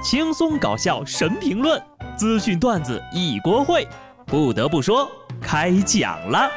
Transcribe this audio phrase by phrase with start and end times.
[0.00, 1.82] 轻松搞笑神评论，
[2.16, 3.86] 资讯段子一锅烩。
[4.26, 5.10] 不得不说，
[5.40, 6.48] 开讲了。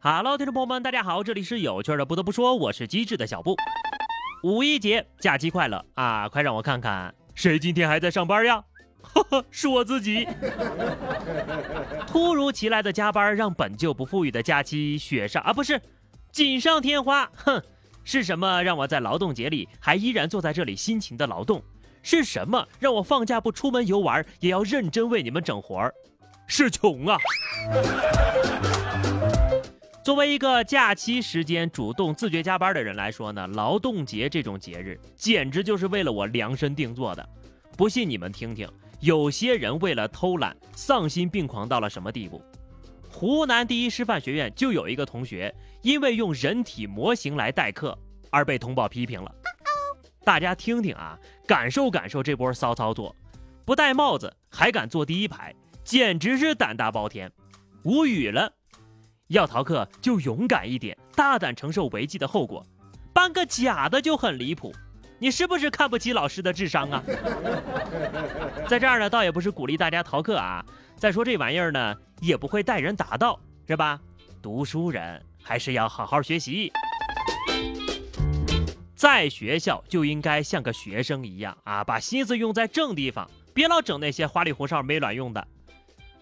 [0.00, 2.04] Hello，听众朋友们，大家好，这里是有趣的。
[2.04, 3.56] 不得不说，我是机智的小布。
[4.42, 6.28] 五一节假期快乐啊！
[6.28, 8.62] 快让我看看，谁今天还在上班呀？
[9.12, 10.26] 呵呵，是我自己。
[12.06, 15.80] 突如其来的加班让本就不富裕的假期雪上啊，不是
[16.32, 17.30] 锦上添花。
[17.36, 17.62] 哼，
[18.02, 21.62] 是什么让我在劳动节里还依然坐在这里辛勤的劳动？
[22.02, 25.94] 是什么让我放假不出门游玩也要认真为你们整活儿？
[26.46, 27.16] 是穷啊！
[30.04, 37.26] 作为一个假期时间主动自觉加班的人来说呢，劳动节这种节日简直就是为了我量身定做的。
[37.74, 38.68] 不信你们听听。
[39.04, 42.42] 有些人为了偷懒，丧心病狂到了什么地步？
[43.10, 47.96] 湖南第一师范学院就有一个同学，因为用人体模型来代课
[48.30, 49.30] 而被通报批评了。
[50.24, 53.14] 大家听听啊，感受感受这波骚操作，
[53.66, 57.30] 不戴帽子还敢坐第一排，简直是胆大包天，
[57.82, 58.50] 无语了。
[59.26, 62.66] 要逃课就勇敢一点，大胆承受违纪的后果，
[63.12, 64.74] 办个假的就很离谱。
[65.18, 67.02] 你是不是看不起老师的智商啊？
[68.68, 70.64] 在这儿呢，倒也不是鼓励大家逃课啊。
[70.96, 74.00] 再说这玩意儿呢，也不会带人达到，是吧？
[74.42, 76.70] 读书人还是要好好学习，
[78.94, 85.46] 在学校就应该像个学生一样啊，把心思用在正地方，别老整那些花里胡哨没卵用的。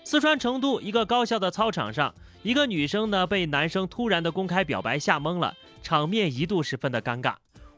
[0.05, 7.35] 四川成都一个高校的操场上，一个女生呢被男生突然的公开表白吓懵了，场面一度十分的尴尬。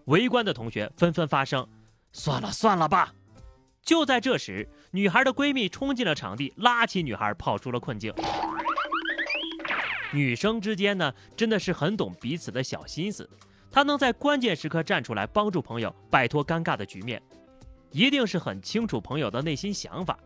[0.07, 1.67] 围观的同学纷纷发声
[2.13, 3.15] ：“算了算了吧。”
[3.83, 8.13] 就在这时，女孩的闺蜜冲进了场地，拉起女孩跑出了困境。
[10.13, 13.29] 女生之间呢，真的是很懂彼此的小心思。
[13.71, 17.21] 她能在关键时刻站出来帮助朋友摆脱尴尬的局面，
[17.91, 20.19] 一定是很清楚朋友的内心想法。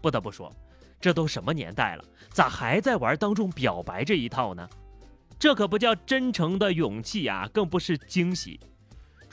[0.00, 0.50] 不得不说，
[1.00, 4.68] 这都什么年代了，咋还在玩当众表白这一套呢？
[5.38, 8.58] 这可不叫真诚的勇气啊，更不是惊喜。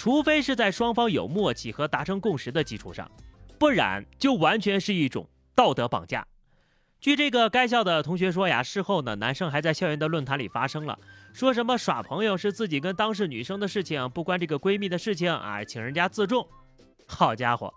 [0.01, 3.07] 除非是在双方有默契和达成共识的基础上，
[3.59, 6.25] 不然就完全是一种道德绑架。
[6.99, 10.97] 据这个该校的同学说呀，事后呢，男生还在校园的论坛里发声了，
[11.33, 16.47] 说什么耍朋友是自己跟当事女生的事情，不关这个闺蜜的事情啊，请人家自重。
[17.05, 17.71] 好家伙，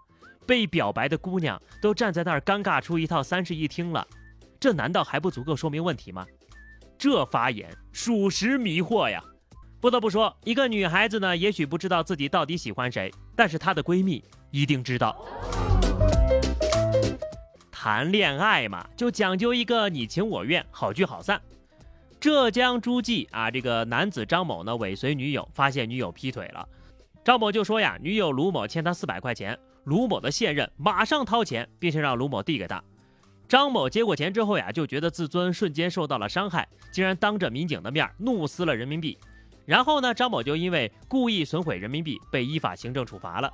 [0.47, 4.09] 被表白的姑娘都站在那儿尴尬出一套三室一厅了，
[4.59, 6.27] 这难道还不足够说明问题吗？
[6.97, 9.23] 这发言属实迷惑呀。
[9.85, 15.15] 不得不说，一个女孩子呢，也许不知道自己到底喜欢谁，但是她的闺蜜一定知道。
[17.71, 21.39] 谈恋爱嘛，就讲究一个你情我愿，好聚好散。
[22.19, 26.67] 浙江诸暨啊，这个男子张某呢，尾随女友，发现女友劈腿了，
[27.23, 32.83] 张某就说呀，女友卢某欠他四百块钱，卢某的现任马上掏钱，并且让卢某递给他。
[33.47, 39.19] 张某接过钱之后呀，就觉得自尊瞬间受到了伤害，竟然当着民警的面怒撕了人民币。
[39.67, 43.53] 然后呢，张某就因为故意损毁人民币被依法行政处罚了，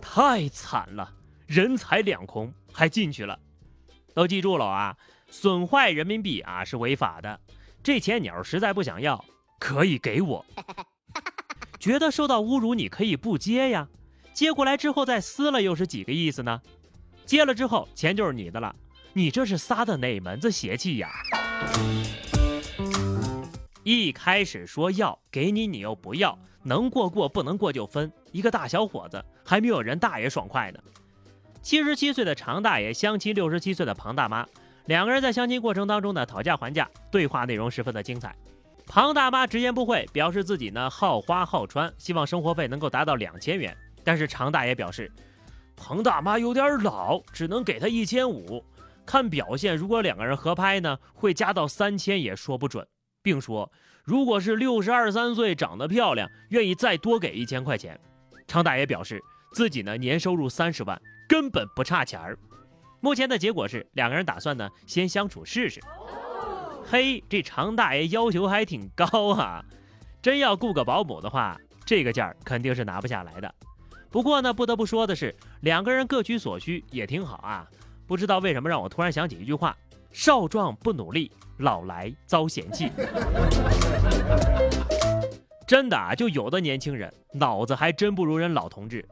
[0.00, 1.12] 太惨了，
[1.46, 3.38] 人财两空还进去了，
[4.14, 4.96] 都记住了啊，
[5.30, 7.40] 损坏人民币啊是违法的，
[7.82, 9.24] 这钱你要实在不想要，
[9.58, 10.44] 可以给我，
[11.80, 13.88] 觉得受到侮辱你可以不接呀，
[14.34, 16.60] 接过来之后再撕了又是几个意思呢？
[17.24, 18.74] 接了之后钱就是你的了，
[19.12, 21.08] 你这是撒的哪门子邪气呀？
[23.90, 28.08] 一开始说要给你，你又不要，能过过，不能过就分。
[28.30, 30.78] 一个大小伙子还没有人大爷爽快呢。
[31.60, 34.46] 七十七岁的常大爷相亲六十七岁的庞大妈，
[34.86, 38.32] 两个人在相亲过程当中呢讨价还价，对话内容十分的精彩。
[38.86, 43.76] 庞大妈直言不讳，表示自己呢好花好穿，希望生活费能够达到两千元。
[44.04, 45.10] 但是常大爷表示，
[45.74, 48.64] 庞大妈有点老，只能给他一千五。
[49.04, 52.86] 看表现，如果两个人合拍呢，会加到三千也说不准。
[53.22, 53.70] 并说，
[54.04, 57.98] 如果是六十二三岁，长得漂亮，愿意再多给一千块钱。
[58.46, 59.22] 常大爷表示，
[59.52, 62.38] 自己呢年收入三十万，根本不差钱儿。
[63.00, 65.80] 目前的结果是，两个人打算呢先相处试试。
[66.84, 69.64] 嘿，这常大爷要求还挺高啊！
[70.20, 73.54] 真要雇个保姆的话，这个价儿肯定是拿不下来的。
[74.10, 77.66] 不过呢，不得不说的是，两个人各取所需也挺好啊。
[78.06, 79.76] 不知道为什么让我突然想起一句话。
[80.12, 82.90] 少壮不努力，老来遭嫌弃。
[85.66, 89.06] 真的啊，就有的年轻人脑子还真不如人老同志。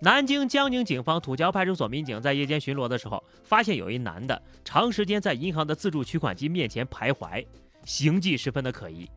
[0.00, 7.46] 南京江宁警方土桥派出所民警在夜间巡逻的时候，发现有一男的长时间在银行的自助取款机面前徘徊，
[7.84, 9.08] 行迹十分的可疑。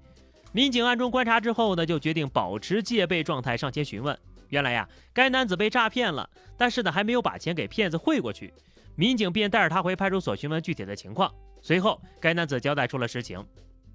[0.52, 4.16] 民警暗中观察之后呢，就决定保持戒备状态上前询问。
[4.50, 8.54] 原来呀，该男子被诈骗了，但是呢还没有把钱给骗子汇过去，
[8.96, 11.34] 民警便带着他回派出所询问具体的情况。
[11.62, 13.46] 随后，该男子交代出了实情，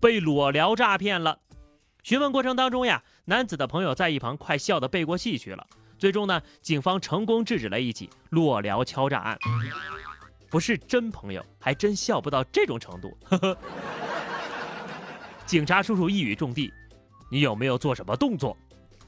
[0.01, 1.39] 被裸聊诈骗了。
[2.03, 5.67] 询问过程当中呀，男子的朋友在一旁快笑得背过气去了。
[5.99, 9.39] 最终呢，警方成功制止了一起裸聊敲诈案。
[10.49, 13.17] 不是真朋友，还真笑不到这种程度。
[15.47, 16.73] 警察叔叔一语中的，
[17.31, 18.57] 你有没有做什么动作？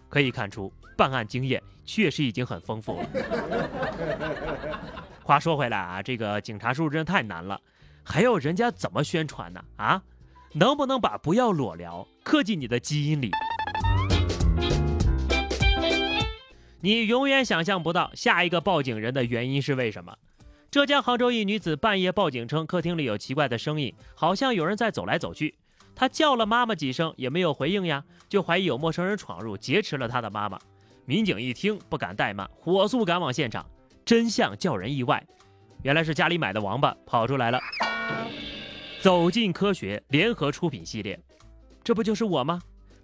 [0.08, 3.08] 可以看出办案经验确实已经很丰富了。
[5.24, 7.60] 话说回来啊，这个警察叔叔真的太难了，
[8.02, 9.64] 还要人家怎么宣传呢？
[9.76, 10.02] 啊，
[10.52, 13.30] 能不能把不要裸聊刻进你的基因里？
[16.80, 20.16] 你永远想象不到下一个报警人的原因是为什么？
[20.70, 25.54] 浙江杭州一女子半夜报警称客厅里有奇怪的声音，好像有人在走来走去。
[25.94, 30.58] 她叫了妈妈几声也没有回应呀，就怀疑有陌生人闯入劫持了她的妈妈。
[31.04, 33.64] 民警一听不敢怠慢，火速赶往现场。
[34.04, 35.24] 真相叫人意外，
[35.82, 37.60] 原来是家里买的王八跑出来了。
[39.00, 41.18] 走进科学联合出品系列，
[41.82, 42.60] 这不就是我吗？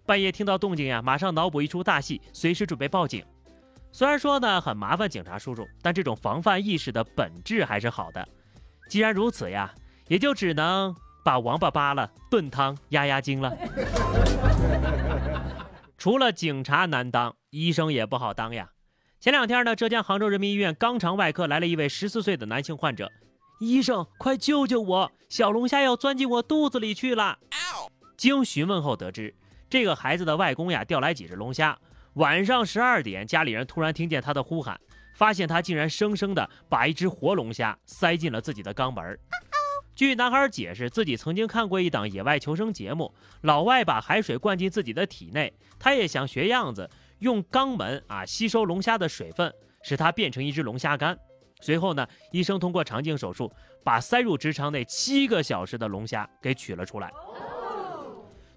[0.06, 3.24] 半夜听到动静呀，马上脑补一出大戏，随时准备报警。
[3.90, 8.26] 虽然说呢很麻烦警察叔叔，但这种防范意识的本质还是好的。
[8.88, 9.74] 既然如此呀，
[10.08, 10.94] 也就只能。
[11.24, 13.54] 把王八扒了炖汤压压惊了。
[15.98, 18.70] 除了警察难当，医生也不好当呀。
[19.20, 23.10] 前两天呢，浙江杭州人民医院肛肠外科来了一位十四岁的男性患者，
[23.58, 27.36] 医生快救救我，小龙虾要钻进我肚子里去了。
[28.16, 29.34] 经询问后得知，
[29.68, 31.76] 这个孩子的外公呀钓来几只龙虾，
[32.14, 34.80] 晚上十二点，家里人突然听见他的呼喊，
[35.16, 39.18] 发现他竟然生生的把一只活龙虾塞进了自己的肛门。
[39.96, 46.88] 据男孩解释，自己曾经看过一档野外求生节目，老外把海水灌进自己的体内，他也想学样子，
[47.20, 51.18] 用肛门啊吸收龙虾的水分，使它变成一只龙虾干。
[51.60, 53.52] 随后呢，医生通过肠镜手术，
[53.84, 57.12] 把塞入直肠内七个小时的龙虾给取了出来。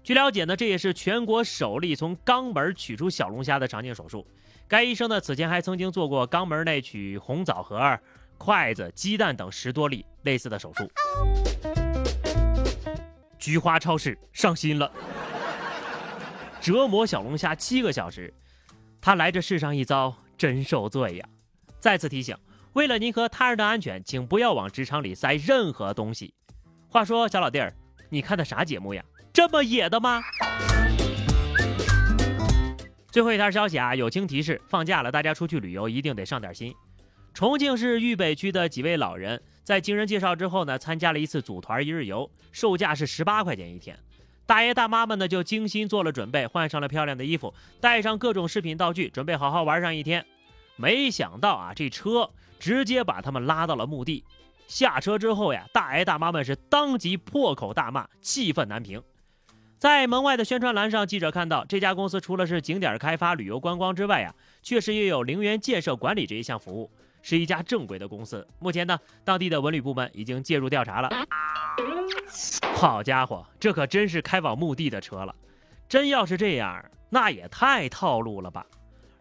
[0.04, 4.26] 据了解呢，这也是全国首例从肛门取出小龙虾的肠镜手术。
[4.68, 7.98] 该医生呢，此前还曾经做过肛门内取红枣核。
[8.38, 10.90] 筷子、鸡蛋等十多例类似的手术。
[13.38, 14.90] 菊花超市上新了，
[16.60, 18.34] 折磨小龙虾七个小时，
[19.04, 21.28] 他来这世上一遭真受罪呀！
[21.80, 22.36] 再次提醒，
[22.74, 26.32] 为了您和他人的安全，请不要往职场里塞任何东西。
[26.86, 27.74] 话说，小老弟儿，
[28.10, 29.04] 你看的啥节目呀？
[29.32, 30.22] 这么野的吗？
[33.10, 36.72] 最后一条消息啊，友情提示：放假了，大家出去旅游一定得上点心。
[37.34, 43.98] 重庆市渝北区的几位老人在经人介绍之后呢，参加了一次组团一日游，售价是十八块钱一天。
[44.46, 50.24] 大爷大妈们呢就精心做了准备，换上了漂亮的衣服，带上各种饰品道具，准备好好玩上一天。
[50.76, 54.24] 没想到啊，这车直接把他们拉到了墓地。
[54.66, 59.02] 下车之后呀，大爷大妈们是当即破口大骂，气愤难平。
[59.78, 66.90] 在门外的宣传栏上，记者看到这家公司除了是景点开发、旅游观光之外呀，确实也有陵园建设管理这一项服务。
[67.24, 68.44] 是一家正规的公司。
[68.58, 71.08] 目前呢，当地的文旅部门已经介入调查了。
[72.74, 75.34] 好家伙，这可真是开往墓地的车了！
[75.88, 78.66] 真要是这样，那也太套路了吧！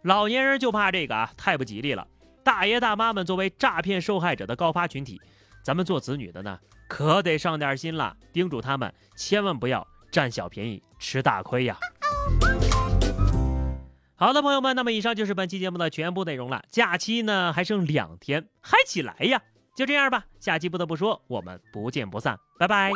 [0.03, 2.08] 老年人就怕这个啊，太不吉利了。
[2.44, 5.22] 大爷大妈们作为诈骗受害者的高发群体，
[5.63, 11.77] 咱们做子女的呢，可得上点心了，叮嘱他们千万不要占小便宜吃大亏呀。
[14.15, 16.63] 好的，朋友们，那么以上就是本期节目的全部内容了。
[16.70, 19.41] 假期呢还剩两天，嗨起来呀！
[19.75, 22.92] 就这样吧，下期不得不说，我们不见不散，拜拜。